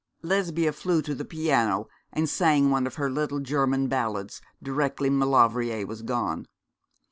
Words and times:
Lesbia 0.23 0.73
flew 0.73 0.99
to 1.03 1.13
the 1.13 1.23
piano 1.23 1.87
and 2.11 2.27
sang 2.27 2.71
one 2.71 2.87
of 2.87 2.95
her 2.95 3.07
little 3.07 3.39
German 3.39 3.87
ballads 3.87 4.41
directly 4.63 5.11
Maulevrier 5.11 5.85
was 5.85 6.01
gone. 6.01 6.47